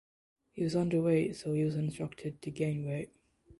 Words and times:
He 0.51 0.63
was 0.63 0.73
underweight 0.73 1.35
so 1.35 1.53
he 1.53 1.63
was 1.63 1.75
instructed 1.75 2.41
to 2.41 2.49
gain 2.49 2.87
weight. 2.87 3.11